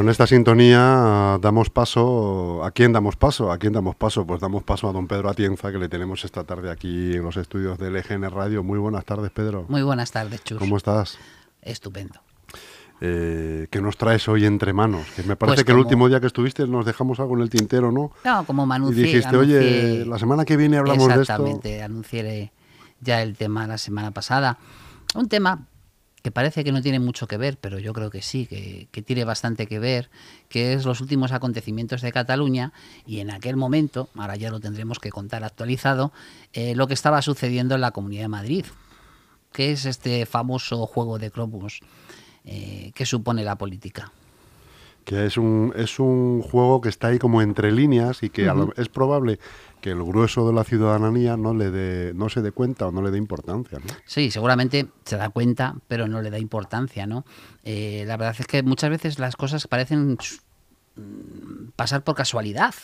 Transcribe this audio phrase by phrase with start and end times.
[0.00, 3.52] Con esta sintonía damos paso, ¿a quién damos paso?
[3.52, 4.26] ¿A quién damos paso?
[4.26, 7.36] Pues damos paso a don Pedro Atienza, que le tenemos esta tarde aquí en los
[7.36, 8.62] estudios del EGN Radio.
[8.64, 9.66] Muy buenas tardes, Pedro.
[9.68, 10.56] Muy buenas tardes, Chus.
[10.58, 11.18] ¿Cómo estás?
[11.60, 12.18] Estupendo.
[13.02, 15.06] Eh, ¿Qué nos traes hoy entre manos?
[15.14, 17.50] Que me parece Pues que el último día que estuviste nos dejamos algo en el
[17.50, 18.10] tintero, ¿no?
[18.24, 19.02] No, como me Y anuncié.
[19.04, 21.20] dijiste, oye, anuncié- la semana que viene hablamos de esto.
[21.20, 22.52] Exactamente, anuncié
[23.02, 24.56] ya el tema la semana pasada.
[25.14, 25.66] Un tema
[26.22, 29.02] que parece que no tiene mucho que ver, pero yo creo que sí, que, que
[29.02, 30.10] tiene bastante que ver,
[30.48, 32.72] que es los últimos acontecimientos de Cataluña
[33.06, 36.12] y en aquel momento, ahora ya lo tendremos que contar actualizado,
[36.52, 38.64] eh, lo que estaba sucediendo en la Comunidad de Madrid,
[39.52, 41.80] que es este famoso juego de cromos
[42.44, 44.12] eh, que supone la política.
[45.04, 48.54] que es un, es un juego que está ahí como entre líneas y que a
[48.54, 49.38] lo- es probable
[49.80, 53.02] que el grueso de la ciudadanía no le dé, no se dé cuenta o no
[53.02, 53.78] le dé importancia.
[53.78, 53.86] ¿no?
[54.04, 57.24] Sí, seguramente se da cuenta, pero no le da importancia, ¿no?
[57.64, 60.18] Eh, la verdad es que muchas veces las cosas parecen
[60.96, 62.74] mm, pasar por casualidad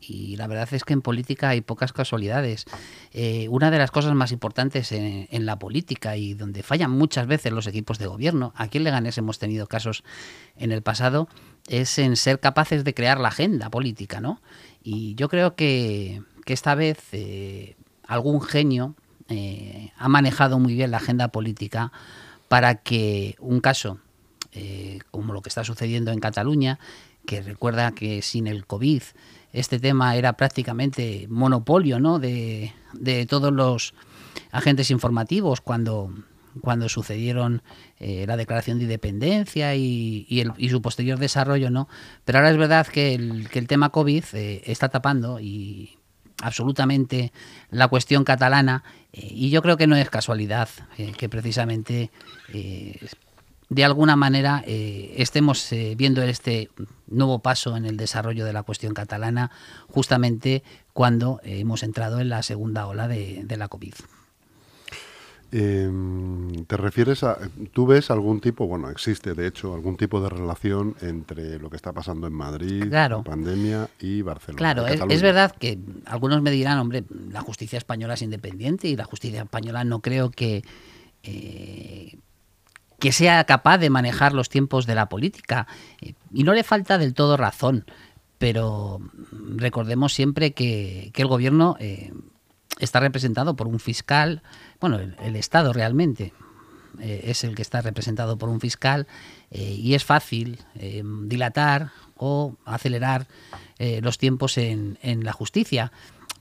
[0.00, 2.66] y la verdad es que en política hay pocas casualidades.
[3.12, 7.26] Eh, una de las cosas más importantes en, en la política y donde fallan muchas
[7.26, 10.04] veces los equipos de gobierno, aquí en Leganés hemos tenido casos
[10.56, 11.28] en el pasado,
[11.68, 14.40] es en ser capaces de crear la agenda política, ¿no?
[14.82, 18.94] Y yo creo que, que esta vez eh, algún genio
[19.28, 21.92] eh, ha manejado muy bien la agenda política
[22.48, 23.98] para que un caso
[24.52, 26.78] eh, como lo que está sucediendo en Cataluña,
[27.26, 29.02] que recuerda que sin el COVID
[29.52, 32.18] este tema era prácticamente monopolio ¿no?
[32.18, 33.94] de, de todos los
[34.52, 36.12] agentes informativos cuando,
[36.60, 37.62] cuando sucedieron
[38.00, 41.88] la declaración de independencia y, y el- y su posterior desarrollo, ¿no?
[42.26, 45.96] Pero ahora es verdad que el, que el tema COVID está tapando y
[46.42, 47.32] absolutamente
[47.70, 50.68] la cuestión catalana eh, y yo creo que no es casualidad
[50.98, 52.10] eh, que precisamente
[52.52, 52.98] eh,
[53.68, 56.70] de alguna manera estemos viendo este
[57.08, 59.50] nuevo paso en el desarrollo de la cuestión catalana
[59.88, 60.62] justamente
[60.92, 63.94] cuando hemos entrado en la segunda ola de la COVID.
[65.56, 65.88] Eh,
[66.66, 67.38] ¿Te refieres a,
[67.72, 71.76] tú ves algún tipo, bueno, existe de hecho algún tipo de relación entre lo que
[71.76, 73.18] está pasando en Madrid, Claro.
[73.18, 74.58] la pandemia y Barcelona?
[74.58, 79.04] Claro, es verdad que algunos me dirán, hombre, la justicia española es independiente y la
[79.04, 80.64] justicia española no creo que,
[81.22, 82.18] eh,
[82.98, 85.68] que sea capaz de manejar los tiempos de la política.
[86.00, 87.84] Eh, y no le falta del todo razón,
[88.38, 89.00] pero
[89.56, 92.12] recordemos siempre que, que el gobierno eh,
[92.80, 94.42] está representado por un fiscal,
[94.84, 96.34] bueno, el, Estado realmente
[97.00, 99.06] eh, es el que está representado por un fiscal
[99.50, 103.26] eh, y es fácil eh, dilatar o acelerar
[103.78, 105.90] los tiempos en, la justicia.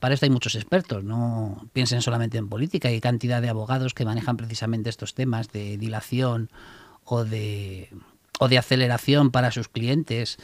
[0.02, 4.04] Para esto hay muchos expertos, no piensen solamente en política, hay cantidad de abogados que
[4.04, 6.50] manejan precisamente estos temas de dilación
[7.06, 7.90] o de
[8.40, 10.38] o de aceleración para sus clientes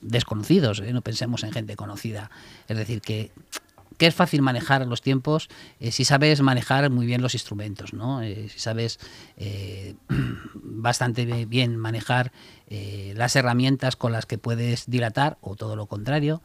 [0.00, 2.30] desconocidos, no pensemos en gente conocida.
[2.66, 3.30] Es decir, que
[3.96, 5.48] que es fácil manejar los tiempos
[5.80, 8.22] eh, si sabes manejar muy bien los instrumentos, ¿no?
[8.22, 8.98] Eh, si sabes
[9.36, 9.94] eh,
[10.54, 12.32] bastante bien manejar
[13.14, 16.42] las herramientas con las que puedes dilatar o todo lo contrario,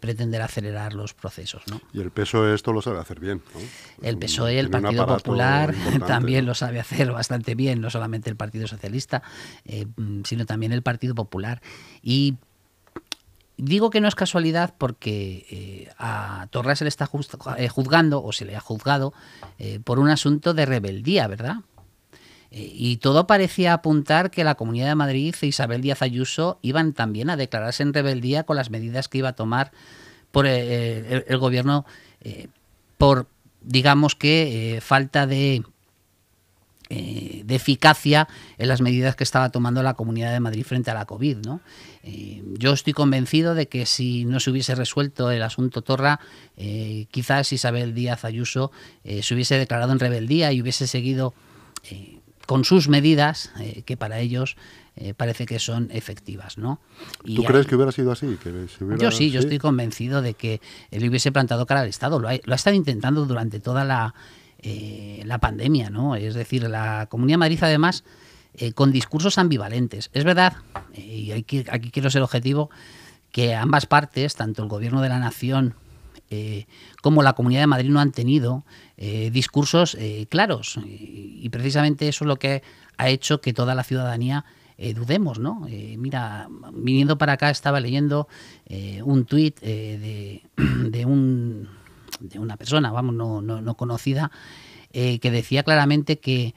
[0.00, 1.80] pretender acelerar los procesos, ¿no?
[1.92, 3.42] Y el PSOE esto lo sabe hacer bien.
[3.54, 3.60] ¿no?
[4.02, 5.72] El PSOE, E, el Partido Popular,
[6.08, 6.48] también ¿no?
[6.48, 9.22] lo sabe hacer bastante bien, no solamente el Partido Socialista,
[9.66, 11.62] mm, sino también el Partido Popular.
[12.02, 12.38] Y
[13.58, 17.10] digo que no es casualidad porque eh, a Torra se le está
[17.58, 19.12] eh, juzgando, o se le ha juzgado,
[19.58, 21.56] eh, por un asunto de rebeldía, ¿verdad?
[22.50, 27.28] Y todo parecía apuntar que la Comunidad de Madrid e Isabel Díaz Ayuso iban también
[27.28, 29.70] a declararse en rebeldía con las medidas que iba a tomar
[30.32, 31.84] por el, gobierno
[32.96, 33.26] por,
[33.60, 35.62] digamos que, falta de,
[36.90, 40.94] eh, de eficacia en las medidas que estaba tomando la Comunidad de Madrid frente a
[40.94, 41.38] la COVID.
[41.38, 41.60] ¿no?
[42.02, 46.20] Eh, yo estoy convencido de que si no se hubiese resuelto el asunto Torra,
[46.56, 48.70] eh, quizás Isabel Díaz Ayuso
[49.04, 51.34] se hubiese declarado en rebeldía y hubiese seguido
[52.46, 53.52] con sus medidas,
[53.84, 54.56] que para ellos
[55.00, 56.58] eh, parece que son efectivas.
[56.58, 56.80] ¿no?
[57.24, 58.36] Y ¿Tú crees que hubiera sido así?
[58.42, 61.88] Que se hubiera- yo sí, yo estoy convencido de que él hubiese plantado cara al
[61.88, 62.18] Estado.
[62.18, 64.12] Lo ha, lo ha estado intentando durante toda la,
[64.58, 66.16] eh, la pandemia, ¿no?
[66.16, 68.04] Es decir, la Comunidad de Madrid, además,
[68.54, 70.10] eh, con discursos ambivalentes.
[70.12, 70.54] Es verdad,
[70.94, 72.70] y aquí, aquí quiero ser objetivo,
[73.30, 75.74] que ambas partes, tanto el Gobierno de la Nación
[76.30, 76.66] eh,
[77.02, 78.64] como la Comunidad de Madrid, no han tenido
[78.98, 80.78] eh, discursos eh, claros.
[80.84, 82.62] Y, precisamente eso es lo que
[82.98, 84.44] ha hecho que toda la ciudadanía
[84.94, 85.66] dudemos, ¿no?
[85.96, 88.28] Mira, viniendo para acá estaba leyendo
[89.02, 91.27] un tuit de, de un
[92.20, 94.30] de una persona, vamos, no, no, no conocida,
[94.92, 96.54] eh, que decía claramente que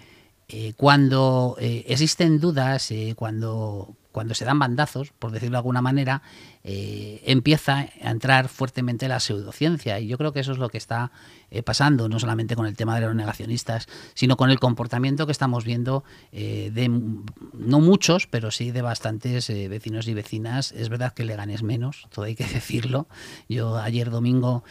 [0.48, 6.22] eh, cuando eh, existen dudas, cuando cuando se dan bandazos, por decirlo de alguna manera,
[6.64, 10.00] eh, empieza a entrar fuertemente la pseudociencia.
[10.00, 11.12] Y yo creo que eso es lo que está
[11.50, 15.32] eh, pasando, no solamente con el tema de los negacionistas, sino con el comportamiento que
[15.32, 20.72] estamos viendo eh, de no muchos, pero sí de bastantes vecinos y vecinas.
[20.72, 23.08] Es verdad que le ganes menos, todo hay que decirlo.
[23.50, 24.64] Yo ayer domingo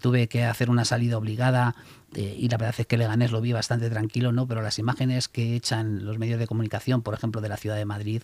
[0.00, 1.74] tuve que hacer una salida obligada
[2.14, 4.46] y la verdad es que Leganés lo vi bastante tranquilo, ¿no?
[4.46, 7.84] Pero las imágenes que echan los medios de comunicación, por ejemplo, de la ciudad de
[7.84, 8.22] Madrid,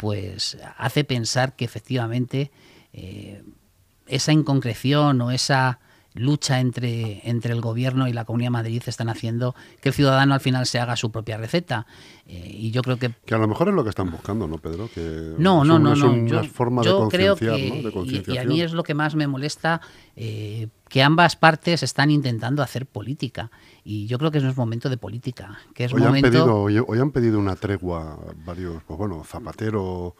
[0.00, 2.50] pues hace pensar que efectivamente
[2.94, 3.42] eh,
[4.06, 5.78] esa inconcreción o esa
[6.14, 10.34] lucha entre, entre el gobierno y la Comunidad de Madrid están haciendo que el ciudadano
[10.34, 11.86] al final se haga su propia receta.
[12.26, 13.12] Eh, y yo creo que...
[13.24, 14.88] Que a lo mejor es lo que están buscando, ¿no, Pedro?
[14.92, 16.26] Que no, no, no, no.
[16.26, 16.42] Yo,
[16.82, 17.92] yo creo que...
[18.26, 19.80] y, a mí es lo que más me molesta,
[20.16, 23.50] eh, que ambas partes están intentando hacer política.
[23.84, 25.58] Y yo creo que no es momento de política.
[25.74, 26.26] Que es hoy, momento...
[26.26, 30.16] han pedido, hoy, han pedido una tregua varios, pues bueno, Zapatero...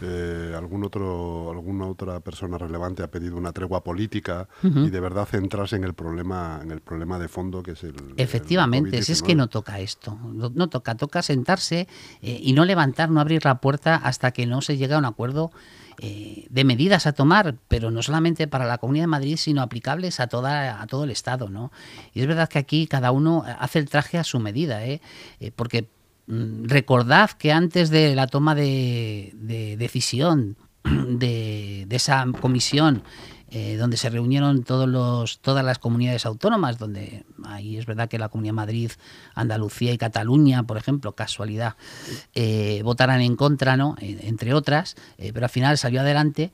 [0.00, 5.26] Eh, algún otro, alguna otra persona relevante ha pedido una tregua política y de verdad
[5.26, 7.94] centrarse en el problema, en el problema de fondo que es el.
[8.16, 11.88] Efectivamente, si es que no toca esto, no, toca, toca sentarse
[12.20, 15.04] eh, y no levantar, no abrir la puerta hasta que no se llegue a un
[15.04, 15.52] acuerdo
[16.00, 20.20] eh, de medidas a tomar, pero no solamente para la Comunidad de Madrid, sino aplicables
[20.20, 21.70] a toda a todo el Estado, ¿no?
[22.12, 25.00] Y es verdad que aquí cada uno hace el traje a su medida, ¿eh?
[25.54, 25.88] porque
[26.62, 29.32] recordad que antes de la toma de,
[29.78, 33.02] decisión de, esa comisión
[33.54, 38.18] eh, donde se reunieron todos los, todas las comunidades autónomas, donde ahí es verdad que
[38.18, 38.90] la Comunidad de Madrid,
[39.34, 41.76] Andalucía y Cataluña, por ejemplo, casualidad,
[42.34, 43.94] eh, votaran en contra, ¿no?
[44.00, 46.50] entre otras, eh, pero al final salió adelante.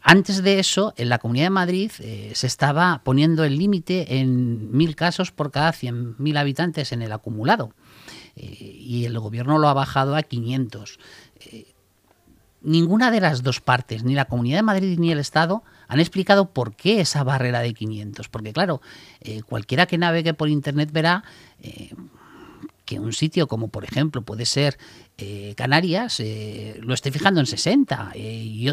[0.00, 4.96] antes de eso, en la Comunidad de Madrid se estaba poniendo el límite en mil
[4.96, 7.74] casos por cada 100.000 habitantes en el acumulado.
[8.38, 10.98] Eh, y el gobierno lo ha bajado a 500.
[11.40, 11.66] Eh,
[12.62, 16.50] ninguna de las dos partes, ni la Comunidad de Madrid ni el Estado, han explicado
[16.50, 18.28] por qué esa barrera de 500.
[18.28, 18.80] Porque claro,
[19.20, 21.24] eh, cualquiera que navegue por Internet verá
[22.84, 24.78] que un sitio como por ejemplo puede ser
[25.56, 26.22] Canarias
[26.80, 28.70] lo esté fijando en 60 y,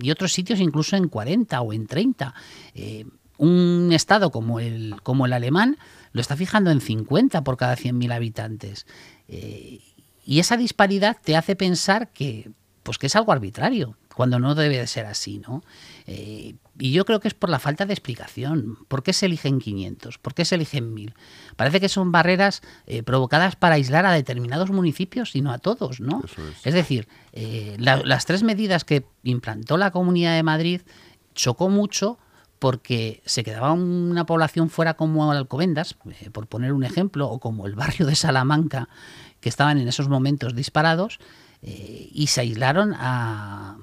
[0.00, 2.34] y, otros sitios incluso en 40 o en 30.
[3.36, 5.76] un estado como el, como el alemán
[6.18, 8.86] lo está fijando en 50 por cada 100.000 habitantes.
[9.28, 9.78] Eh,
[10.26, 12.50] y esa disparidad te hace pensar que,
[12.82, 15.62] pues que es algo arbitrario, cuando no debe de ser así, ¿no?
[16.08, 18.78] Eh, y yo creo que es por la falta de explicación.
[18.88, 20.18] ¿Por qué se eligen 500?
[20.18, 21.14] ¿Por qué se eligen 1000?
[21.54, 26.00] Parece que son barreras eh, provocadas para aislar a determinados municipios y no a todos,
[26.00, 26.20] ¿no?
[26.64, 26.74] Es.
[26.74, 27.06] decir,
[27.78, 30.80] las tres medidas que implantó la Comunidad de Madrid
[31.36, 32.18] chocó mucho
[32.58, 37.66] porque se quedaba una población fuera como Alcobendas, eh, por poner un ejemplo, o como
[37.66, 38.88] el barrio de Salamanca,
[39.40, 41.18] que estaban en esos momentos disparados,
[41.62, 43.76] eh, y se aislaron a,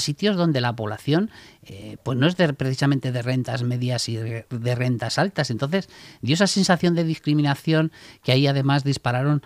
[0.00, 1.30] sitios donde la población
[1.62, 5.50] eh, pues no es precisamente de rentas medias y de, rentas altas.
[5.50, 5.88] Entonces
[6.22, 7.92] dio esa sensación de discriminación
[8.24, 9.42] que ahí además dispararon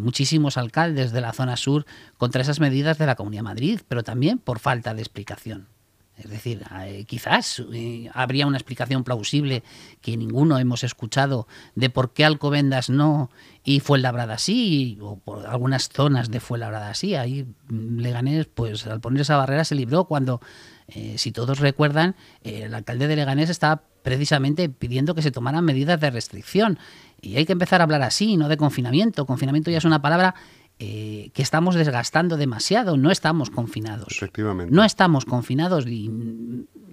[0.00, 1.86] muchísimos alcaldes de la zona sur
[2.18, 5.68] contra esas medidas de la Comunidad de Madrid, pero también por falta de explicación.
[6.16, 9.62] Es decir, eh, quizás eh, habría una explicación plausible
[10.00, 13.30] que ninguno hemos escuchado de por qué Alcobendas no
[13.64, 17.14] y Fuenlabrada sí, o por algunas zonas de Fuenlabrada sí.
[17.16, 20.40] Ahí mm, Leganés, pues al poner esa barrera se libró cuando,
[20.88, 26.00] eh, si todos recuerdan, el alcalde de Leganés estaba precisamente pidiendo que se tomaran medidas
[26.00, 26.78] de restricción.
[27.20, 29.26] Y hay que empezar a hablar así, no de confinamiento.
[29.26, 30.34] Confinamiento ya es una palabra
[30.78, 34.08] eh, que estamos desgastando demasiado, no estamos confinados.
[34.10, 34.74] Efectivamente.
[34.74, 36.10] No estamos confinados y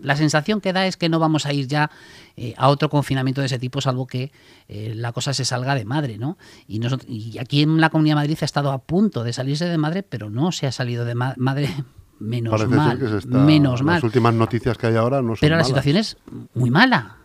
[0.02, 1.92] la sensación que da es que no vamos a ir ya
[2.38, 4.32] eh, a otro confinamiento de ese tipo, salvo que
[4.70, 6.38] eh, la cosa se salga de madre, ¿no?
[6.66, 9.78] Y, y aquí en la Comunidad de Madrid ha estado a punto de salirse de
[9.78, 11.70] madre, pero no se ha salido de madre
[12.20, 13.00] menos mal.
[13.28, 13.96] menos mal.
[13.96, 16.16] Las últimas noticias que hay ahora no son Pero la situación es
[16.54, 17.18] muy mala,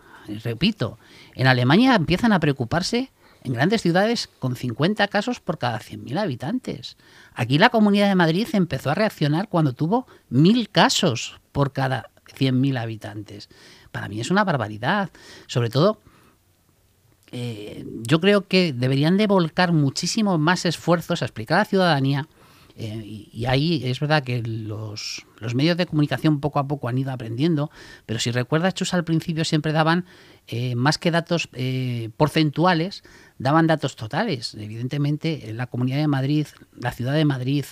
[0.43, 0.99] repito.
[1.35, 3.13] En Alemania empiezan a preocuparse
[3.45, 6.97] en grandes ciudades con 50 casos por cada 100.000 habitantes.
[7.35, 12.79] Aquí la Comunidad de Madrid empezó a reaccionar cuando tuvo 1.000 casos por cada 100.000
[12.79, 13.49] habitantes.
[13.93, 15.11] Para mí es una barbaridad.
[15.47, 16.01] Sobre todo,
[17.31, 22.29] eh, yo creo que deberían de volcar muchísimo más esfuerzos a explicar a la ciudadanía
[22.81, 27.11] eh, y, ahí es verdad que los, medios de comunicación poco a poco han ido
[27.11, 27.73] aprendiendo,
[28.07, 30.05] pero si recuerdas, Chus, al principio siempre daban
[30.47, 33.03] eh, más que datos eh, porcentuales,
[33.37, 34.55] daban datos totales.
[34.55, 36.47] Evidentemente, la Comunidad de Madrid,
[36.81, 37.65] la Ciudad de Madrid,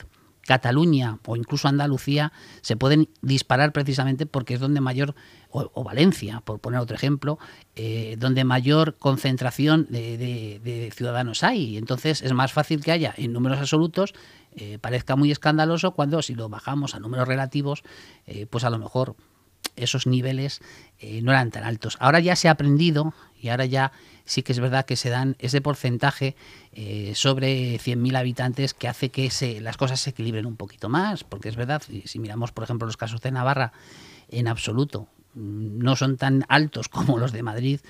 [0.45, 5.15] Cataluña o incluso Andalucía se pueden disparar precisamente porque es donde mayor,
[5.51, 7.41] o, Valencia, por poner otro ejemplo,
[8.19, 10.17] donde mayor concentración de,
[10.63, 11.77] de, ciudadanos hay.
[11.77, 14.15] Entonces es más fácil que haya en números absolutos
[14.57, 17.85] eh, parezca muy escandaloso cuando si lo bajamos a números relativos,
[18.51, 19.17] pues a lo mejor
[19.77, 20.61] esos niveles
[21.23, 21.97] no eran tan altos.
[22.01, 23.93] Ahora ya se ha aprendido y ahora ya
[24.27, 26.37] sí que es verdad que se dan ese porcentaje
[26.73, 31.25] eh, sobre 100.000 habitantes que hace que se, las cosas se equilibren un poquito más,
[31.25, 33.73] porque es verdad, si miramos por ejemplo los casos de Navarra,
[34.29, 37.81] en absoluto mm, no son tan altos como los de Madrid,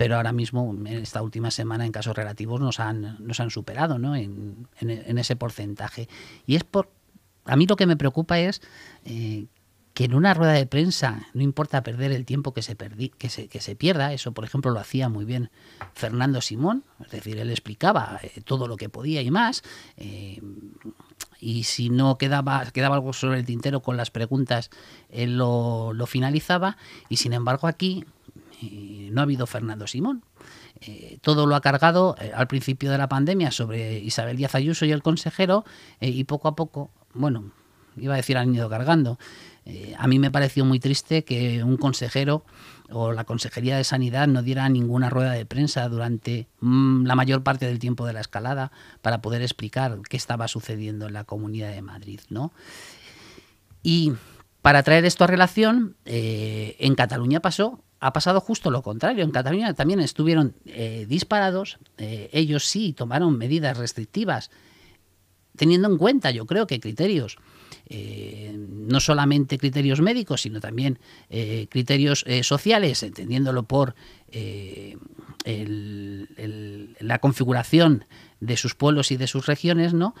[0.00, 3.98] pero ahora mismo, en esta última semana, en casos relativos, nos han, nos han superado
[3.98, 4.16] ¿no?
[4.16, 6.08] en, ese porcentaje.
[6.46, 6.90] Y es por...
[7.44, 8.62] A mí lo que me preocupa es
[9.04, 9.44] eh,
[9.92, 13.48] que en una rueda de prensa no importa perder el tiempo que se, que se,
[13.48, 15.50] que se pierda, eso por ejemplo lo hacía muy bien
[15.92, 19.62] Fernando Simón, es decir, él explicaba eh, todo lo que podía y más,
[19.98, 20.40] eh,
[21.40, 24.70] y si no quedaba, quedaba algo sobre el tintero con las preguntas,
[25.08, 26.76] él lo, finalizaba,
[27.08, 28.04] y sin embargo aquí
[28.62, 30.22] eh, no ha habido Fernando Simón.
[31.20, 35.02] todo lo ha cargado al principio de la pandemia sobre Isabel Díaz Ayuso y el
[35.02, 35.64] consejero,
[36.00, 37.52] y poco a poco, bueno,
[37.96, 39.18] iba a decir han ido cargando,
[39.66, 42.44] eh, a mí me pareció muy triste que un consejero
[42.90, 47.42] o la Consejería de Sanidad no diera ninguna rueda de prensa durante mm, la mayor
[47.42, 51.72] parte del tiempo de la escalada para poder explicar qué estaba sucediendo en la Comunidad
[51.72, 52.20] de Madrid.
[52.30, 52.52] ¿no?
[53.82, 54.14] Y
[54.62, 59.24] para traer esto a relación, eh, en Cataluña pasó ha pasado justo lo contrario.
[59.24, 61.78] En Cataluña también estuvieron eh, disparados.
[61.98, 64.50] ellos sí tomaron medidas restrictivas,
[65.56, 67.38] teniendo en cuenta, yo creo que criterios
[67.92, 73.96] eh, no solamente criterios médicos, sino también eh, criterios eh, sociales, entendiéndolo por
[77.00, 78.04] la configuración
[78.38, 80.14] de sus pueblos y de sus regiones, ¿no?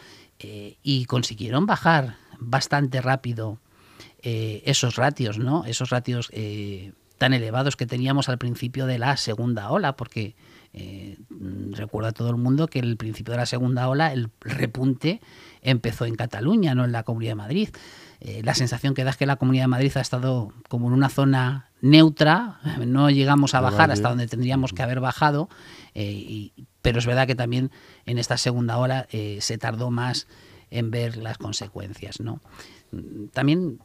[0.82, 3.60] y consiguieron bajar bastante rápido
[4.22, 5.64] esos ratios, ¿no?
[5.66, 6.30] Esos ratios
[7.20, 10.36] tan elevados que teníamos al principio de la segunda ola, porque
[11.72, 15.20] recuerda a todo el mundo que el principio de la segunda ola, el repunte
[15.60, 17.68] empezó en Cataluña, no en la Comunidad de Madrid.
[18.20, 20.94] Eh, la sensación que da es que la Comunidad de Madrid ha estado como en
[20.94, 25.50] una zona neutra, no llegamos a bajar hasta donde tendríamos que haber bajado,
[25.94, 27.70] eh, pero es verdad que también
[28.06, 30.26] en esta segunda eh, se tardó más
[30.70, 32.18] en ver las consecuencias.
[32.20, 32.40] ¿no?
[33.34, 33.78] También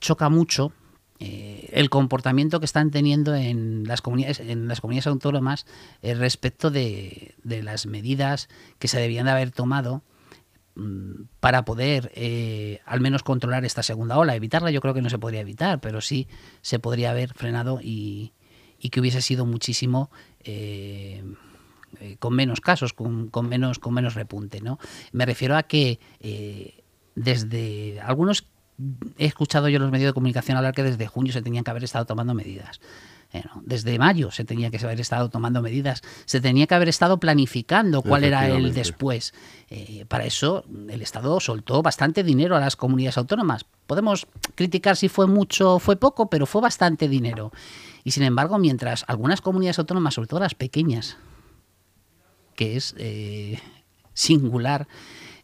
[0.00, 0.72] choca mucho
[1.20, 5.66] el comportamiento que están teniendo en las comunidades, en las comunidades autónomas
[6.02, 8.48] respecto de, de, las medidas
[8.78, 10.02] que se debían de haber tomado
[10.76, 14.34] Mm, para poder eh, al menos controlar esta segunda ola.
[14.34, 16.28] Evitarla yo creo que no se podría evitar, pero sí
[16.62, 18.32] se podría haber frenado y,
[18.90, 20.10] que hubiese sido muchísimo
[20.42, 21.22] eh,
[22.00, 24.60] eh, con menos casos, con, menos, con menos repunte.
[24.60, 24.78] ¿no?
[25.12, 25.98] Me refiero a que
[27.14, 28.46] desde algunos
[29.18, 31.70] he escuchado yo en los medios de comunicación hablar que desde junio se tenían que
[31.70, 32.80] haber estado tomando medidas
[33.62, 38.02] desde mayo se tenía que haber estado tomando medidas, se tenía que haber estado planificando
[38.02, 39.32] cuál era el después.
[39.68, 43.64] Eh, para eso el Estado soltó bastante dinero a las comunidades autónomas.
[43.86, 47.52] Podemos criticar si fue mucho o fue poco, pero fue bastante dinero.
[48.02, 51.16] Y sin embargo, mientras algunas comunidades autónomas, sobre todo las pequeñas,
[52.56, 53.60] que es eh,
[54.12, 54.88] singular,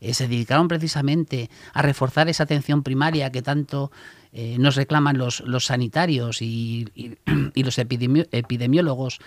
[0.01, 3.91] eh, se dedicaron precisamente a reforzar esa atención primaria que tanto
[4.33, 6.87] eh, nos reclaman los, los sanitarios y,
[7.55, 9.19] los epidemiólogos.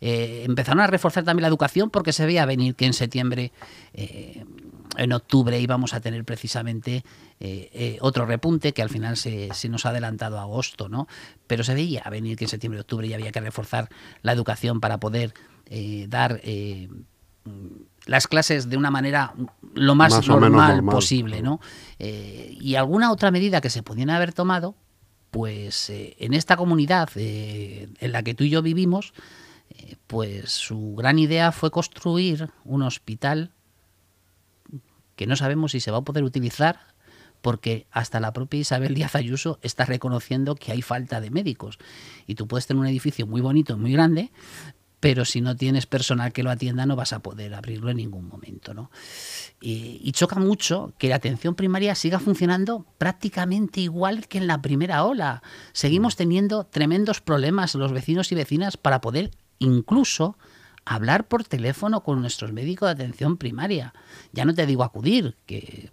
[0.00, 3.52] Eh, empezaron a reforzar también la educación porque se veía venir que en septiembre,
[3.94, 7.04] en octubre, íbamos a tener precisamente
[8.00, 11.08] otro repunte que al final se, se, nos ha adelantado a agosto, ¿no?
[11.46, 13.88] Pero se veía venir que en septiembre y octubre ya había que reforzar
[14.22, 15.34] la educación para poder
[16.08, 16.40] dar
[18.06, 19.34] las clases de una manera
[19.74, 21.60] lo más, normal, posible, ¿no?
[21.98, 24.74] Eh, y alguna otra medida que se podían haber tomado,
[25.30, 29.12] pues eh, en esta comunidad eh, en la que tú y yo vivimos,
[30.06, 33.52] pues su gran idea fue construir un hospital
[35.14, 36.80] que no sabemos si se va a poder utilizar
[37.42, 41.78] porque hasta la propia Isabel Díaz Ayuso está reconociendo que hay falta de médicos.
[42.26, 44.32] Y tú puedes tener un edificio muy bonito, muy grande,
[45.00, 48.26] pero si no tienes personal que lo atienda no vas a poder abrirlo en ningún
[48.26, 48.74] momento.
[48.74, 48.90] ¿no?
[49.60, 55.04] Y, choca mucho que la atención primaria siga funcionando prácticamente igual que en la primera
[55.04, 55.42] ola.
[55.72, 60.36] Seguimos teniendo tremendos problemas los vecinos y vecinas para poder incluso
[60.84, 63.92] hablar por teléfono con nuestros médicos de atención primaria.
[64.32, 65.90] Ya no te digo acudir, que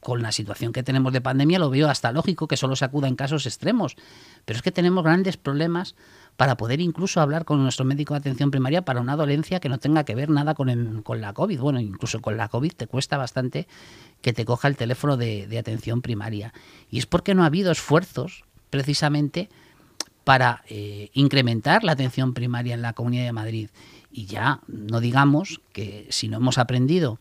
[0.00, 3.08] con la situación que tenemos de pandemia lo veo hasta lógico que solo se acuda
[3.08, 3.96] en casos extremos,
[4.44, 5.94] pero es que tenemos grandes problemas
[6.38, 9.78] para poder incluso hablar con nuestro médico de atención primaria para una dolencia que no
[9.78, 11.58] tenga que ver nada con, con la COVID.
[11.58, 13.66] Bueno, incluso con la COVID te cuesta bastante
[14.22, 16.54] que te coja el teléfono de, atención primaria.
[16.92, 19.48] Y es porque no ha habido esfuerzos precisamente
[20.22, 23.70] para eh, incrementar la atención primaria en la Comunidad de Madrid.
[24.12, 27.18] Y ya no digamos que si no hemos aprendido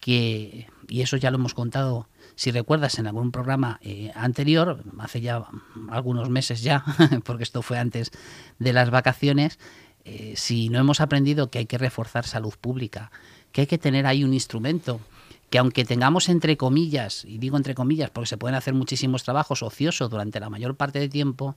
[0.00, 5.22] que y eso ya lo hemos contado, si recuerdas, en algún programa eh, anterior, hace
[5.22, 5.42] ya
[5.88, 6.84] algunos meses ya,
[7.24, 8.12] porque esto fue antes
[8.58, 9.58] de las vacaciones,
[10.04, 13.10] eh, si no hemos aprendido que hay que reforzar salud pública,
[13.52, 15.00] que hay que tener ahí un instrumento,
[15.48, 19.62] que aunque tengamos entre comillas, y digo entre comillas porque se pueden hacer muchísimos trabajos
[19.62, 21.56] ociosos durante la mayor parte del tiempo,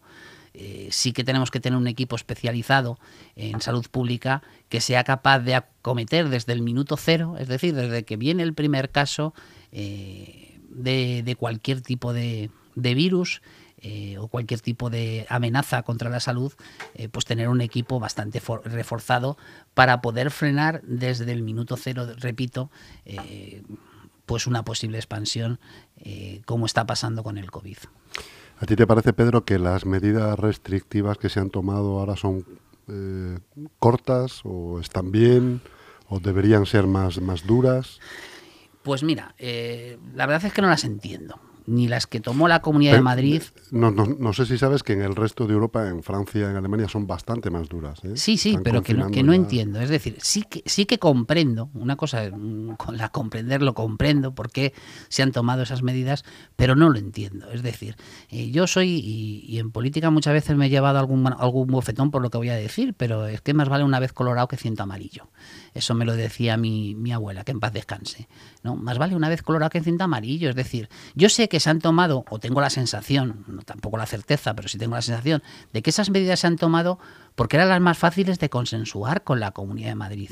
[0.54, 3.00] eh, sí que tenemos que tener un equipo especializado
[3.36, 8.04] en salud pública que sea capaz de acometer desde el minuto cero, es decir, desde
[8.04, 9.34] que viene el primer caso
[10.70, 13.42] de, cualquier tipo de, virus,
[13.82, 16.54] eh, o cualquier tipo de amenaza contra la salud,
[17.12, 19.38] pues tener un equipo bastante reforzado
[19.74, 22.70] para poder frenar desde el minuto cero, repito,
[24.26, 25.60] pues una posible expansión
[26.46, 27.78] como está pasando con el COVID.
[28.60, 32.46] ¿A ti te parece, Pedro, que las medidas restrictivas que se han tomado ahora son
[32.90, 33.40] eh,
[33.80, 35.62] cortas o están bien
[36.10, 38.02] o deberían ser más, más duras?
[38.82, 42.62] Pues mira, eh, la verdad es que no las entiendo ni las que tomó la
[42.62, 43.44] Comunidad de Madrid.
[43.72, 46.56] No, no, no, sé si sabes que en el resto de Europa, en Francia, en
[46.56, 48.04] Alemania, son bastante más duras.
[48.04, 48.14] ¿eh?
[48.16, 49.80] Sí, sí, pero que no, que no entiendo.
[49.80, 54.34] Es decir, sí que, sí que comprendo, una cosa, mm, con la comprender lo comprendo,
[54.34, 54.74] por qué
[55.10, 57.52] se han tomado esas medidas, pero no lo entiendo.
[57.52, 57.96] Es decir,
[58.30, 62.22] eh, yo soy, y, en política muchas veces me he llevado algún, algún bofetón por
[62.22, 64.84] lo que voy a decir, pero es que más vale una vez colorado que ciento
[64.84, 65.28] amarillo.
[65.74, 68.28] Eso me lo decía mi, mi abuela, que en paz descanse.
[68.64, 68.76] ¿no?
[68.76, 70.50] Más vale una vez colorado que ciento amarillo.
[70.50, 74.06] Es decir, yo sé que se han tomado, o tengo la sensación, no tampoco la
[74.06, 77.00] certeza, pero sí tengo la sensación, de que esas medidas se han tomado
[77.36, 80.32] porque eran las más fáciles de consensuar con la Comunidad de Madrid.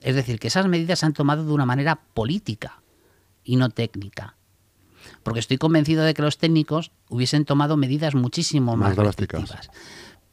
[0.00, 2.82] Es decir, que esas medidas se han tomado de una manera política
[3.44, 4.36] y no técnica.
[5.22, 9.70] Porque estoy convencido de que los técnicos hubiesen tomado medidas muchísimo más, más drásticas.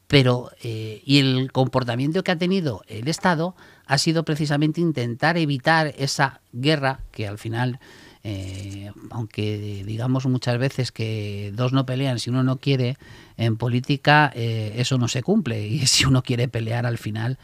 [0.06, 5.94] Pero, eh, y el comportamiento que ha tenido el Estado ha sido precisamente intentar evitar
[5.98, 7.80] esa guerra que al final
[8.28, 12.98] eh, aunque digamos muchas veces que dos no pelean si uno no quiere,
[13.36, 17.38] en política eh, eso no se cumple y si uno quiere pelear al final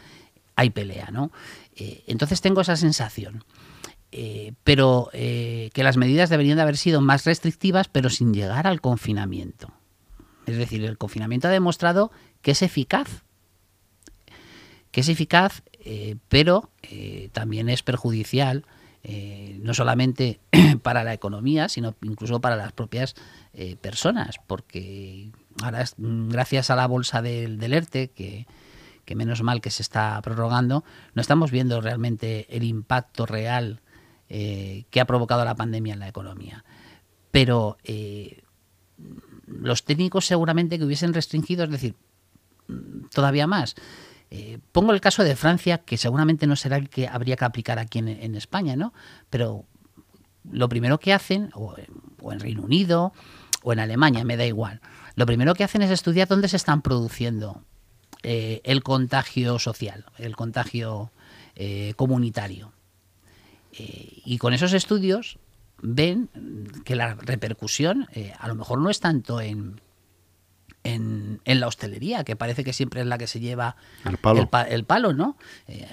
[0.56, 1.30] hay pelea, ¿no?
[1.76, 3.44] Eh, entonces tengo esa sensación.
[4.64, 9.72] pero que las medidas deberían de haber sido más restrictivas, pero sin llegar al confinamiento.
[10.46, 12.10] Es decir, el confinamiento ha demostrado
[12.42, 13.22] que es eficaz,
[14.90, 15.62] que es eficaz,
[16.28, 16.70] pero
[17.32, 18.64] también es perjudicial
[19.04, 20.40] eh, no solamente
[20.82, 23.16] para la economía, sino incluso para las propias
[23.52, 28.46] eh, personas, porque ahora mm, gracias a la bolsa del, ERTE, que,
[29.14, 30.84] menos mal que se está prorrogando,
[31.14, 33.82] no estamos viendo realmente el impacto real
[34.30, 36.64] eh, que ha provocado la pandemia en la economía.
[37.30, 37.76] Pero
[39.46, 41.94] los técnicos seguramente que hubiesen restringido, es decir,
[42.68, 43.74] mm, todavía más,
[44.34, 47.78] eh, pongo el caso de Francia, que seguramente no será el que habría que aplicar
[47.78, 48.94] aquí en, España, ¿no?
[49.28, 49.66] Pero
[50.50, 53.12] lo primero que hacen, o, en Reino Unido,
[53.62, 54.80] o en Alemania, me da igual,
[55.16, 57.62] lo primero que hacen es estudiar dónde se están produciendo
[58.22, 61.10] eh, el contagio social, el contagio
[61.54, 62.72] eh, comunitario.
[63.76, 65.38] y con esos estudios
[65.82, 66.30] ven
[66.86, 69.78] que la repercusión a lo mejor no es tanto en,
[70.84, 75.36] en, la hostelería, que parece que siempre es la que se lleva el palo, ¿no?
[75.68, 75.86] Eh,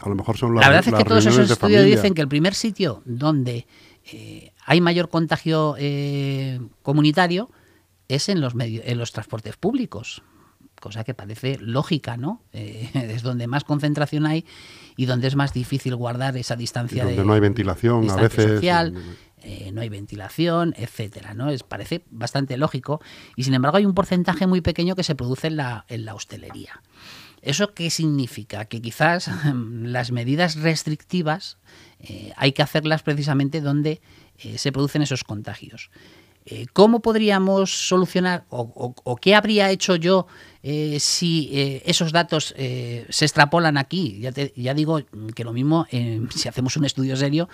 [0.00, 2.28] a lo mejor son las La verdad es que todos esos estudios dicen que el
[2.28, 3.66] primer sitio donde
[4.12, 7.50] eh, hay mayor contagio eh, comunitario
[8.08, 10.22] es en los, medios, en los transportes públicos
[10.80, 12.42] cosa que parece lógica, ¿no?
[12.52, 14.44] es donde más concentración hay
[14.96, 17.04] y donde es más difícil guardar esa distancia.
[17.04, 18.56] donde no hay ventilación a veces.
[18.56, 18.92] Social,
[19.46, 21.50] eh, no hay ventilación, etcétera, ¿no?
[21.50, 23.02] Es, parece bastante lógico
[23.36, 26.14] y sin embargo hay un porcentaje muy pequeño que se produce en la, en la
[26.14, 26.80] hostelería.
[27.42, 28.64] ¿Eso qué significa?
[28.64, 31.58] Que quizás las medidas restrictivas
[32.00, 34.00] eh, hay que hacerlas precisamente donde
[34.38, 35.90] eh, se producen esos contagios.
[36.46, 40.26] Eh, ¿Cómo podríamos solucionar o, qué habría hecho yo
[40.62, 44.20] eh, si eh, esos datos se extrapolan aquí?
[44.20, 45.00] Ya, digo
[45.34, 45.86] que lo mismo,
[46.30, 47.48] si hacemos un estudio serio,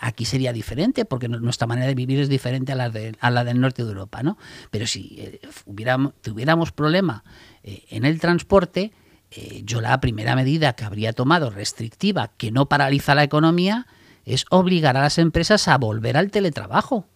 [0.00, 3.42] aquí sería diferente, porque nuestra manera de vivir es diferente a la, de, a la
[3.42, 4.22] del norte de Europa.
[4.22, 4.38] ¿no?
[4.70, 7.24] Pero si hubiéramos, tuviéramos problema
[7.64, 8.92] en el transporte,
[9.64, 13.88] yo la primera medida que habría tomado restrictiva, que no paraliza la economía,
[14.24, 17.08] es obligar a las empresas a volver al teletrabajo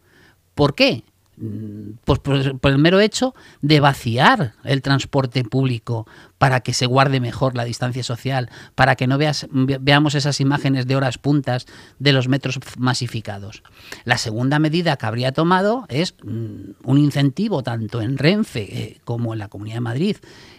[0.54, 1.04] ¿Por qué?
[1.36, 6.06] Mm, pues por, el mero hecho de vaciar el transporte público
[6.38, 10.94] para que se guarde mejor la distancia social, para que no veamos esas imágenes de
[10.94, 11.66] horas puntas
[11.98, 13.64] de los metros masificados.
[14.04, 19.32] La segunda medida que habría tomado es mm, un incentivo tanto en Renfe eh, como
[19.32, 20.16] en la Comunidad de Madrid,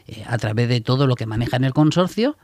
[0.07, 2.37] eh, a través de todo lo que maneja en el consorcio,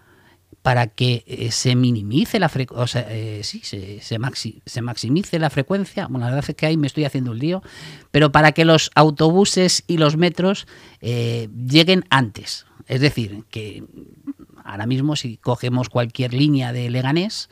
[0.61, 5.49] para que eh, se minimice la frecuencia, o sea, eh, sí, se, se, maximice la
[5.49, 7.63] frecuencia, bueno, la verdad es que ahí me estoy haciendo un lío,
[8.11, 10.67] pero para que los autobuses y los metros
[11.01, 12.65] eh, lleguen antes.
[12.87, 13.83] Es decir, que
[14.63, 17.49] ahora mismo si cogemos cualquier línea de Leganés,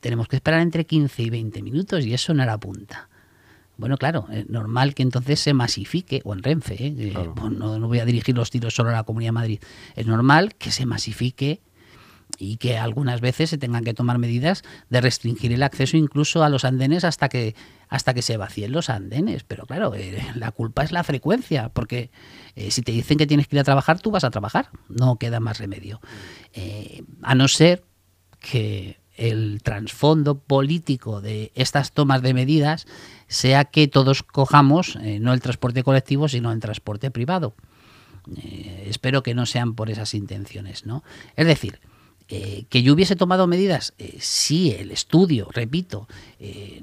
[0.00, 3.08] tenemos que esperar entre 15 y 20 minutos y eso no era punta.
[3.76, 7.12] Bueno, claro, es normal que entonces se masifique, o en Renfe, ¿eh?
[7.34, 9.60] pues no, no, voy a dirigir los tiros solo a la Comunidad de Madrid,
[9.94, 11.60] es normal que se masifique
[12.38, 16.48] y que algunas veces se tengan que tomar medidas de restringir el acceso incluso a
[16.48, 17.54] los andenes hasta que
[17.88, 19.44] hasta que se vacíen los andenes.
[19.44, 22.10] Pero claro, eh, la culpa es la frecuencia, porque
[22.56, 25.16] eh, si te dicen que tienes que ir a trabajar, tú vas a trabajar, no
[25.16, 26.00] queda más remedio.
[27.22, 27.84] a no ser
[28.40, 32.86] que el trasfondo político de estas tomas de medidas
[33.28, 37.54] sea que todos cojamos eh, no el transporte colectivo, sino el transporte privado.
[38.36, 41.02] Eh, espero que no sean por esas intenciones, ¿no?
[41.36, 41.80] Es decir,
[42.28, 46.08] eh, que yo hubiese tomado medidas, si el estudio, repito,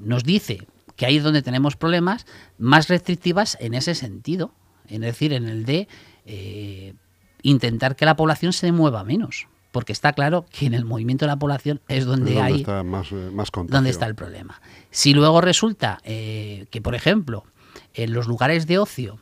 [0.00, 0.66] nos dice
[0.96, 4.52] que ahí es donde tenemos problemas, más restrictivas en ese sentido,
[4.88, 5.86] es decir, en el de
[7.42, 11.32] intentar que la población se mueva menos porque está claro que en el movimiento de
[11.32, 13.30] la población es donde, hay está más, eh,
[13.66, 14.62] donde está el problema.
[14.92, 17.44] Si luego resulta eh, que, por ejemplo,
[17.92, 19.18] en los lugares de ocio,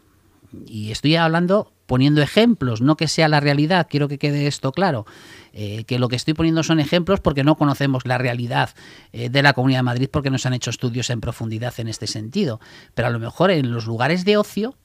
[0.66, 5.06] y estoy hablando poniendo ejemplos, no que sea la realidad, quiero que quede esto claro,
[5.54, 8.74] eh, que lo que estoy poniendo son ejemplos porque no conocemos la realidad
[9.12, 12.06] de la Comunidad de Madrid porque no se han hecho estudios en profundidad en este
[12.06, 12.60] sentido,
[12.94, 14.76] pero a lo mejor en los lugares de ocio,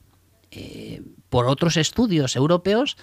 [1.27, 2.95] por otros estudios europeos,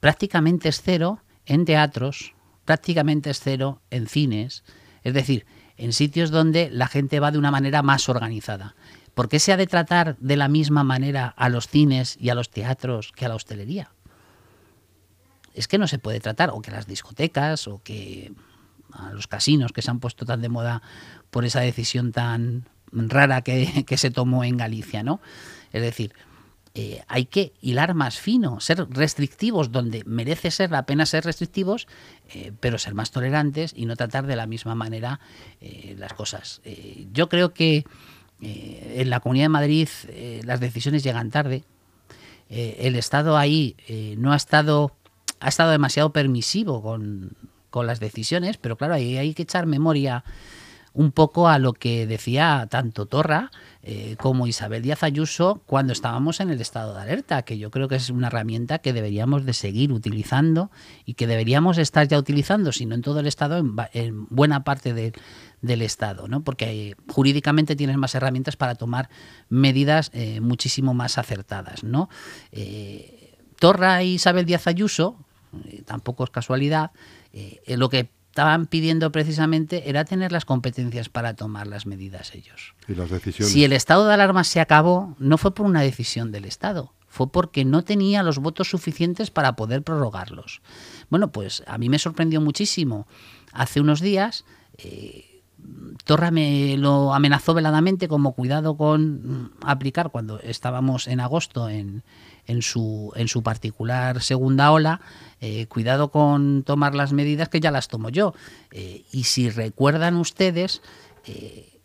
[0.00, 4.64] prácticamente es cero en teatros, prácticamente es cero en cines,
[5.02, 8.74] es decir, en sitios donde la gente va de una manera más organizada.
[9.14, 12.34] ¿Por qué se ha de tratar de la misma manera a los cines y a
[12.34, 13.92] los teatros que a la hostelería?
[15.52, 18.32] Es que no se puede tratar, o que las discotecas, o que
[18.92, 20.82] a los casinos que se han puesto tan de moda
[21.30, 25.20] por esa decisión tan rara que, que se tomó en Galicia, ¿no?
[25.72, 26.12] Es decir,
[26.76, 31.86] eh, hay que hilar más fino, ser restrictivos donde merece ser la pena ser restrictivos,
[32.30, 35.20] eh, pero ser más tolerantes y no tratar de la misma manera
[35.60, 36.60] eh, las cosas.
[37.12, 37.84] yo creo que
[38.40, 39.88] en la Comunidad de Madrid
[40.42, 41.64] las decisiones llegan tarde.
[42.48, 43.76] el Estado ahí
[44.18, 44.96] no ha estado,
[45.38, 47.36] ha estado demasiado permisivo con,
[47.70, 50.24] con las decisiones, pero claro, ahí hay que echar memoria
[50.94, 53.50] un poco a lo que decía tanto Torra
[53.86, 57.86] eh, como Isabel Díaz Ayuso cuando estábamos en el estado de alerta, que yo creo
[57.86, 60.70] que es una herramienta que deberíamos de seguir utilizando
[61.04, 63.58] y que deberíamos estar ya utilizando, si no en todo el estado,
[63.92, 66.42] en, buena parte del estado, ¿no?
[66.42, 69.10] porque eh, jurídicamente tienes más herramientas para tomar
[69.50, 71.84] medidas eh, muchísimo más acertadas.
[71.84, 72.08] ¿no?
[73.58, 75.18] Torra e Isabel Díaz Ayuso,
[75.84, 76.90] tampoco es casualidad,
[77.66, 82.74] lo que estaban pidiendo precisamente era tener las competencias para tomar las medidas ellos.
[82.88, 83.52] Y las decisiones.
[83.52, 87.30] Si el estado de alarma se acabó, no fue por una decisión del Estado, fue
[87.30, 90.62] porque no tenía los votos suficientes para poder prorrogarlos.
[91.10, 93.06] Bueno, pues a mí me sorprendió muchísimo.
[93.52, 94.44] Hace unos días,
[94.78, 95.44] eh,
[96.04, 102.02] Torra me lo amenazó veladamente como cuidado con aplicar cuando estábamos en agosto en,
[102.46, 105.00] en su, en su particular segunda ola,
[105.40, 108.34] eh, cuidado con tomar las medidas que ya las tomo yo.
[108.70, 110.82] Eh, y si recuerdan ustedes,
[111.26, 111.80] eh,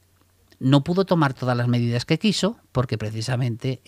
[0.59, 3.81] no pudo tomar todas las medidas que quiso porque precisamente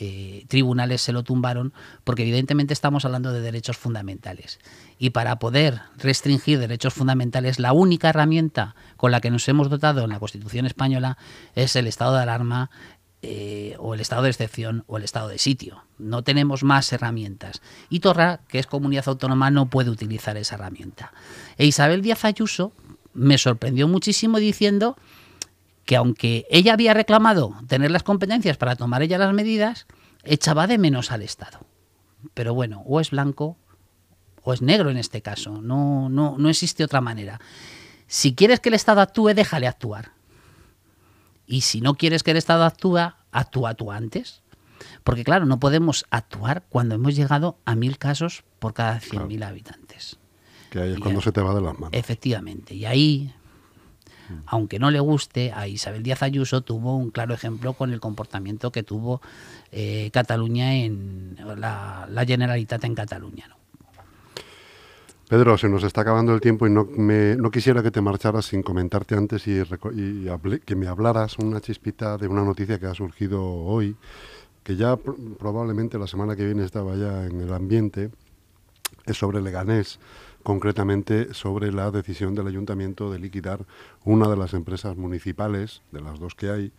[0.47, 1.73] tribunales se lo tumbaron
[2.05, 4.57] porque evidentemente estamos hablando de derechos fundamentales.
[4.97, 10.05] Y para poder restringir derechos fundamentales, la única herramienta con la que nos hemos dotado
[10.05, 11.17] en la Constitución española
[11.55, 12.69] es el estado de alarma,
[13.23, 15.83] eh, o el estado de excepción o el estado de sitio.
[15.99, 17.61] No tenemos más herramientas.
[17.89, 21.13] Y Torra, que es comunidad autónoma, no puede utilizar esa herramienta.
[21.57, 22.73] E Isabel Díaz Ayuso
[23.13, 24.97] me sorprendió muchísimo diciendo
[25.85, 29.85] que aunque ella había reclamado tener las competencias para tomar ella las medidas,
[30.23, 31.59] echaba de menos al Estado.
[32.33, 33.57] Pero bueno, o es blanco
[34.43, 35.61] o es negro en este caso.
[35.61, 37.39] No, no, no existe otra manera.
[38.07, 40.11] Si quieres que el Estado actúe, déjale actuar.
[41.51, 44.41] Y si no quieres que el Estado actúe, actúa tú antes.
[45.03, 50.17] Porque claro, no podemos actuar cuando hemos llegado a mil casos por cada 100.000 habitantes.
[50.69, 51.89] Que ahí es cuando se te va de las manos.
[51.91, 52.73] Efectivamente.
[52.73, 53.33] Y ahí,
[54.45, 58.71] aunque no le guste, a Isabel Díaz Ayuso tuvo un claro ejemplo con el comportamiento
[58.71, 59.21] que tuvo
[59.73, 63.49] eh, Cataluña en la, la Generalitat en Cataluña.
[63.49, 63.60] ¿no?
[65.31, 68.47] Pedro, se nos está acabando el tiempo y no, me, no quisiera que te marcharas
[68.47, 69.63] sin comentarte antes y,
[70.65, 73.95] que me hablaras una chispita de una noticia que ha surgido hoy,
[74.61, 78.11] que ya probablemente la semana que viene estaba ya en el ambiente,
[79.05, 80.01] es sobre Leganés,
[80.43, 83.65] concretamente sobre la decisión del ayuntamiento de liquidar
[84.03, 86.73] una de las empresas municipales, de las dos que hay,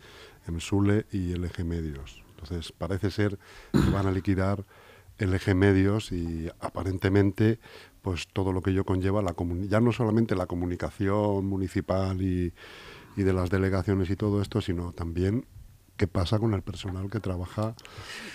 [0.47, 2.21] Emsule y LG Medios.
[2.35, 3.39] Entonces, parece ser
[3.71, 4.63] que van a liquidar
[5.17, 7.59] LG Medios y aparentemente
[8.03, 9.33] pues todo lo que ello conlleva la
[9.69, 12.53] ya no solamente la comunicación municipal y,
[13.15, 15.45] y de las delegaciones y todo esto, sino también
[15.97, 17.75] qué pasa con el personal que trabaja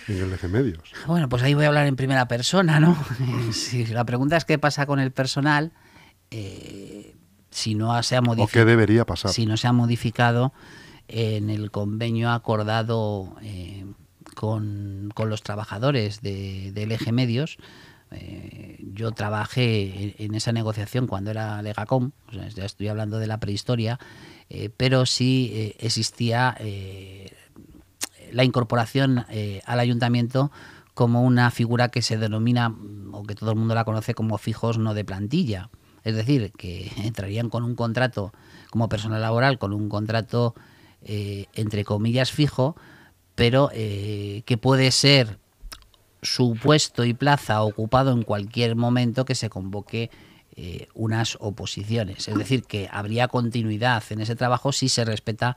[0.07, 0.91] en el eje medios.
[1.05, 2.97] Bueno, pues ahí voy a hablar en primera persona, ¿no?
[3.51, 5.71] si la pregunta es qué pasa con el personal,
[6.31, 7.15] eh,
[7.51, 8.45] si no se ha modificado.
[8.45, 9.31] ¿O qué debería pasar?
[9.31, 10.51] Si no se ha modificado
[11.07, 13.85] en el convenio acordado eh,
[14.35, 17.57] con, los trabajadores de, del eje medios.
[18.11, 23.99] Eh, yo trabajé en, esa negociación cuando era Legacom, ya estoy hablando de la prehistoria,
[24.77, 26.57] pero sí existía
[28.31, 30.51] la incorporación eh, al ayuntamiento
[30.93, 32.75] como una figura que se denomina,
[33.11, 35.69] o que todo el mundo la conoce como fijos no de plantilla.
[36.03, 38.33] Es decir, que entrarían con un contrato
[38.69, 40.55] como personal laboral, con un contrato
[41.01, 42.75] eh, entre comillas fijo,
[43.35, 45.39] pero eh, que puede ser
[46.21, 50.09] su puesto y plaza ocupado en cualquier momento que se convoque
[50.93, 52.27] unas oposiciones.
[52.27, 55.55] Es decir, que habría continuidad en ese trabajo si se respeta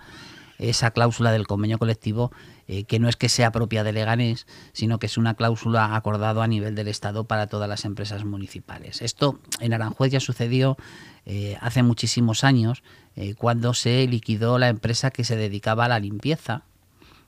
[0.58, 2.30] esa cláusula del convenio colectivo
[2.68, 6.42] eh, que no es que sea propia de Leganés, sino que es una cláusula acordada
[6.42, 9.02] a nivel del Estado para todas las empresas municipales.
[9.02, 10.76] Esto en Aranjuez ya sucedió
[11.26, 12.82] eh, hace muchísimos años,
[13.16, 16.62] eh, cuando se liquidó la empresa que se dedicaba a la limpieza.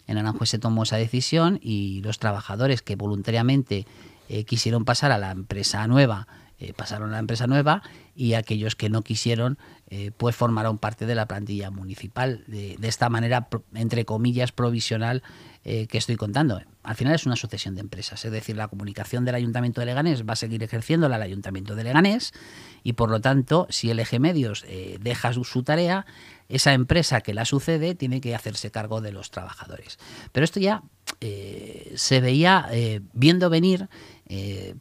[0.07, 3.87] En Aranjuez se tomó esa decisión y los trabajadores que voluntariamente
[4.47, 6.27] quisieron pasar a la empresa nueva,
[6.73, 7.83] pasaron a la empresa nueva
[8.15, 9.59] y aquellos que no quisieron
[9.97, 15.23] eh, pues formaron parte de la plantilla municipal de, esta manera, entre comillas, provisional
[15.63, 16.61] eh, que estoy contando.
[16.83, 20.27] Al final es una sucesión de empresas, es decir, la comunicación del Ayuntamiento de Leganés
[20.27, 22.33] va a seguir ejerciéndola el Ayuntamiento de Leganés
[22.83, 26.07] y por lo tanto, si el eje medios eh, deja su, tarea,
[26.49, 29.99] esa empresa que la sucede tiene que hacerse cargo de los trabajadores.
[30.33, 30.83] Pero esto ya
[31.95, 32.69] se veía
[33.15, 33.89] viendo venir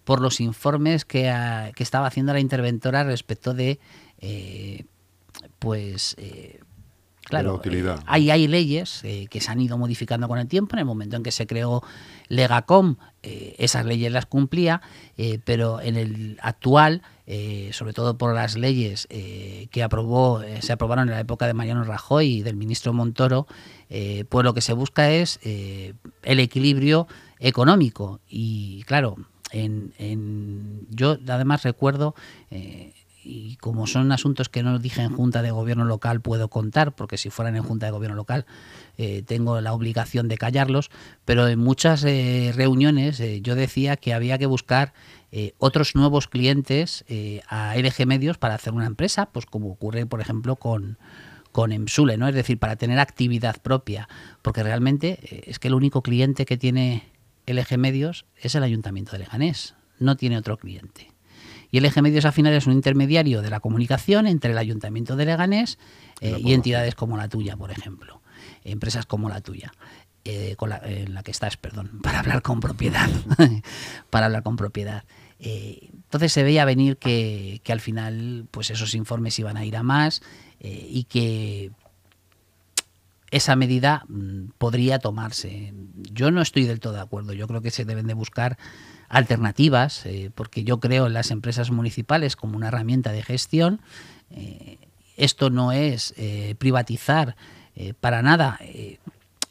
[0.03, 1.31] por los informes que,
[1.75, 3.79] que, estaba haciendo la interventora respecto de
[5.59, 6.59] pues eh,
[7.23, 10.75] claro, eh, hay, hay leyes eh, que se han ido modificando con el tiempo.
[10.75, 11.83] En el momento en que se creó
[12.27, 14.81] Legacom, esas leyes las cumplía,
[15.45, 17.03] pero en el actual,
[17.71, 22.27] sobre todo por las leyes que aprobó, se aprobaron en la época de Mariano Rajoy
[22.27, 23.47] y del ministro Montoro,
[23.87, 27.07] pues lo que se busca es el equilibrio
[27.39, 28.19] económico.
[28.27, 29.15] Y claro,
[30.89, 32.15] yo además recuerdo
[33.23, 37.17] y como son asuntos que no dije en Junta de Gobierno local, puedo contar, porque
[37.17, 38.45] si fueran en Junta de Gobierno local
[38.97, 40.91] eh, tengo la obligación de callarlos,
[41.25, 44.93] pero en muchas eh, reuniones eh, yo decía que había que buscar
[45.57, 47.05] otros nuevos clientes
[47.49, 50.99] a LG Medios para hacer una empresa, pues como ocurre, por ejemplo, con,
[51.51, 52.27] con Emsule, ¿no?
[52.27, 54.07] Es decir, para tener actividad propia,
[54.43, 57.12] porque realmente es que el único cliente que tiene
[57.47, 61.13] LG Medios es el Ayuntamiento de Leganés, no tiene otro cliente.
[61.73, 65.15] Y el eje medios al final es un intermediario de la comunicación entre el Ayuntamiento
[65.15, 65.79] de Leganés
[66.21, 68.21] eh, y entidades como la tuya, por ejemplo,
[68.63, 69.73] empresas como la tuya.
[70.23, 73.09] Eh, con la, en la que estás, perdón, para hablar con propiedad,
[74.11, 75.03] para hablar con propiedad.
[75.39, 79.75] Eh, entonces se veía venir que, que, al final pues esos informes iban a ir
[79.75, 80.21] a más
[80.61, 81.71] y que
[83.33, 85.73] esa medida mm, podría tomarse.
[86.11, 87.33] Yo no estoy del todo de acuerdo.
[87.33, 88.59] Yo creo que se deben de buscar
[89.09, 93.81] alternativas, eh, porque yo creo en las empresas municipales como una herramienta de gestión.
[94.29, 94.77] Eh,
[95.17, 97.35] esto no es eh, privatizar
[98.01, 98.59] para nada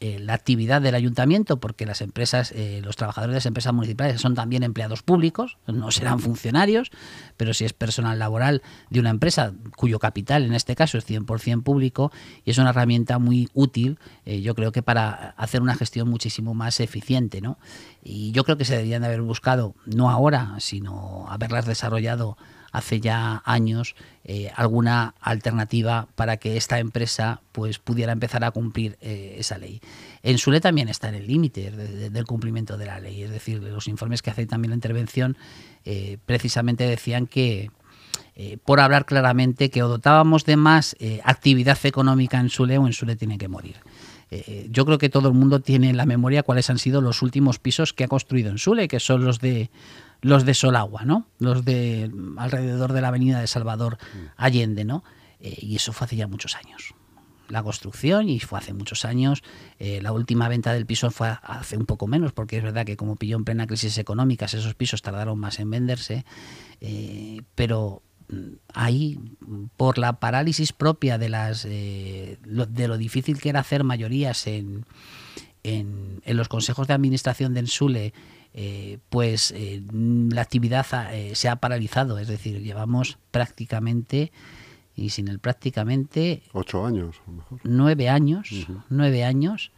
[0.05, 4.19] eh, la actividad del ayuntamiento, porque las empresas, eh, los trabajadores de las empresas municipales
[4.19, 6.91] son también empleados públicos, no serán funcionarios,
[7.37, 11.63] pero si es personal laboral de una empresa cuyo capital en este caso es 100%
[11.63, 12.11] público
[12.43, 16.53] y es una herramienta muy útil, eh, yo creo que para hacer una gestión muchísimo
[16.53, 17.39] más eficiente.
[17.39, 17.57] ¿no?
[18.03, 22.35] Y yo creo que se deberían de haber buscado, no ahora, sino haberlas desarrollado
[22.73, 28.97] hace ya años eh, alguna alternativa para que esta empresa pues pudiera empezar a cumplir
[28.99, 29.79] eh, esa ley.
[30.23, 33.87] En Sule también está en el límite del cumplimiento de la ley, es decir, los
[33.87, 35.37] informes que hace también la intervención
[35.85, 37.71] eh, precisamente decían que
[38.65, 43.15] por hablar claramente que o dotábamos de más actividad económica en Sule o en Sule
[43.15, 43.75] tiene que morir
[44.71, 47.59] yo creo que todo el mundo tiene en la memoria cuáles han sido los últimos
[47.59, 49.69] pisos que ha construido en Sule, que son los de
[50.23, 51.27] los de Solagua, ¿no?
[51.37, 54.17] Los de alrededor de la avenida de Salvador mm.
[54.37, 55.03] Allende, ¿no?
[55.39, 56.95] Eh, y eso fue hace ya muchos años.
[57.49, 59.43] la construcción y fue hace muchos años.
[59.77, 62.97] Eh, la última venta del piso fue hace un poco menos, porque es verdad que
[62.97, 66.25] como pilló en plena crisis económica, esos pisos tardaron más en venderse,
[66.79, 69.19] eh, pero mm, ahí,
[69.75, 74.85] por la parálisis propia de, las, de lo difícil que era hacer mayorías en,
[75.63, 78.13] en, en los consejos de administración de Ensule,
[78.55, 84.31] eh, pues eh, la actividad eh, se ha paralizado, es decir, llevamos prácticamente,
[84.95, 86.43] y sin el prácticamente...
[86.53, 87.21] Ocho años,
[87.63, 88.49] Nueve años,
[88.89, 89.71] nueve años,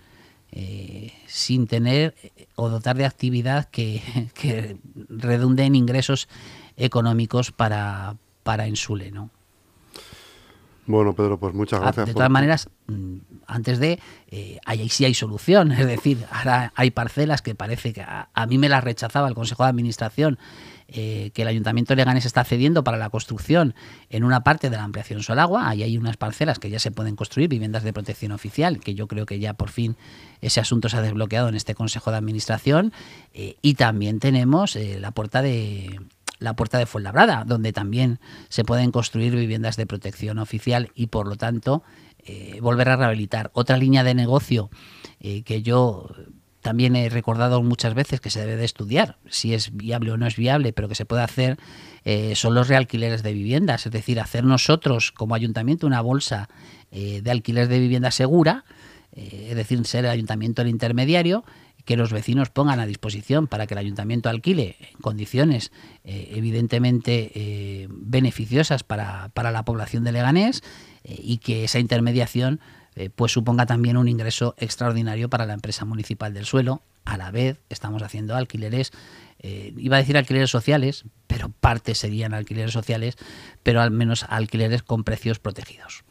[1.26, 2.16] sin tener
[2.56, 4.02] o dotar de actividad que,
[4.34, 4.78] que
[5.10, 6.28] redunde en ingresos
[6.76, 9.30] económicos para, para Ensule, ¿no?
[10.88, 12.08] Bueno, Pedro, pues muchas ah, gracias.
[12.08, 13.17] De todas maneras, mm,
[13.48, 15.71] antes de, eh, ahí sí hay solución.
[15.86, 19.63] Es decir, ahora hay parcelas que parece que a, mí me las rechazaba el Consejo
[19.63, 20.38] de Administración,
[20.88, 23.74] eh, que el Ayuntamiento de Leganés está cediendo para la construcción
[24.12, 25.67] en una parte de la ampliación Solagua.
[25.67, 29.08] Ahí hay unas parcelas que ya se pueden construir, viviendas de protección oficial, que yo
[29.08, 29.98] creo que ya por fin
[30.41, 32.93] ese asunto se ha desbloqueado en este Consejo de Administración.
[33.34, 36.00] Eh, y también tenemos la puerta de
[36.39, 38.19] la puerta de Fuenlabrada, donde también
[38.50, 41.84] se pueden construir viviendas de protección oficial y por lo tanto
[42.28, 43.52] eh, volver a rehabilitar.
[43.54, 44.71] Otra línea de negocio
[45.19, 46.10] eh, que yo
[46.62, 50.26] también he recordado muchas veces que se debe de estudiar si es viable o no
[50.26, 51.58] es viable, pero que se puede hacer,
[52.04, 56.50] eh, son los realquileres de viviendas, es decir, hacer nosotros como ayuntamiento una bolsa
[56.91, 58.63] de alquiler de vivienda segura,
[59.12, 61.43] es decir, ser el ayuntamiento el intermediario,
[61.86, 65.71] que los vecinos pongan a disposición para que el ayuntamiento alquile en condiciones
[66.04, 70.63] eh, evidentemente eh, beneficiosas para, la población de Leganés
[71.04, 72.60] eh, y que esa intermediación
[73.15, 76.82] pues suponga también un ingreso extraordinario para la empresa municipal del suelo.
[77.04, 78.93] A la vez estamos haciendo alquileres,
[79.43, 83.17] iba a decir alquileres sociales, pero parte serían alquileres sociales,
[83.63, 86.05] pero al menos alquileres con precios protegidos.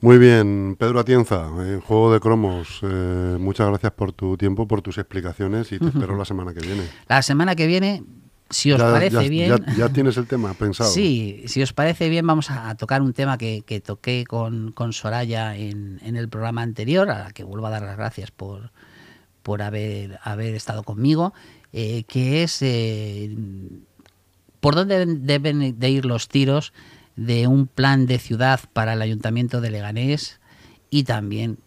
[0.00, 4.80] Muy bien, Pedro Atienza, en Juego de Cromos, eh, muchas gracias por tu tiempo, por
[4.80, 6.84] tus explicaciones y te espero la semana que viene.
[7.08, 8.04] La semana que viene,
[8.48, 9.56] si os parece bien...
[9.76, 10.88] Ya, tienes el tema pensado.
[10.88, 15.98] Sí, si os parece bien vamos a, tocar un tema que, toqué con, Soraya en,
[16.00, 18.70] el programa anterior, a la que vuelvo a dar las gracias por,
[19.42, 21.34] por haber, haber estado conmigo,
[21.72, 23.36] eh, que es eh,
[24.60, 26.72] por dónde deben de ir los tiros
[27.18, 30.38] de un plan de ciudad para el Ayuntamiento de Leganés
[30.88, 31.58] y también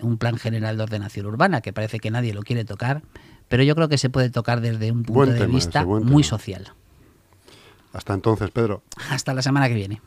[0.00, 3.02] un plan general de ordenación urbana, que parece que nadie lo quiere tocar,
[3.48, 6.72] pero yo creo que se puede tocar desde un punto de vista muy social.
[7.92, 8.82] Hasta entonces, Pedro.
[9.10, 10.00] Hasta la semana que viene.